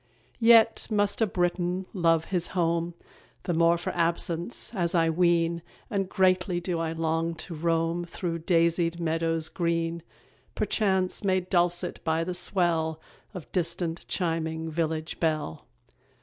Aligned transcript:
Yet 0.39 0.87
must 0.89 1.21
a 1.21 1.27
Briton 1.27 1.85
love 1.93 2.25
his 2.33 2.47
home 2.57 2.95
The 3.43 3.53
more 3.53 3.77
for 3.77 3.93
absence, 3.95 4.73
as 4.73 4.95
I 4.95 5.11
ween, 5.11 5.61
And 5.91 6.09
greatly 6.09 6.59
do 6.59 6.79
I 6.79 6.91
long 6.91 7.35
to 7.35 7.53
roam 7.53 8.05
Through 8.05 8.39
daisied 8.39 8.99
meadows 8.99 9.47
green, 9.47 10.01
Perchance 10.55 11.23
made 11.23 11.51
dulcet 11.51 12.03
by 12.03 12.23
the 12.23 12.33
swell 12.33 12.99
Of 13.35 13.51
distant 13.51 14.07
chiming 14.07 14.71
village 14.71 15.19
bell. 15.19 15.67